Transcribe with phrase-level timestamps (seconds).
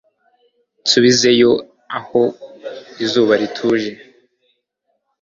[0.83, 1.51] Nsubizeyo
[1.97, 2.21] aho
[3.03, 3.91] izuba rituje